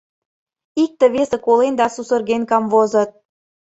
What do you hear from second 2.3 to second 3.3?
камвозыт.